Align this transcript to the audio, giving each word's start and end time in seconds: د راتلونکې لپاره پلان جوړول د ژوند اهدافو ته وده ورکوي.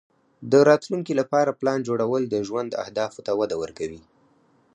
د 0.51 0.53
راتلونکې 0.69 1.13
لپاره 1.21 1.57
پلان 1.59 1.79
جوړول 1.87 2.23
د 2.29 2.35
ژوند 2.47 2.71
اهدافو 2.83 3.19
ته 3.25 3.31
وده 3.39 3.55
ورکوي. 3.63 4.01